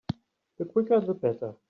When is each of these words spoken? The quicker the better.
The 0.57 0.65
quicker 0.65 0.99
the 0.99 1.13
better. 1.13 1.53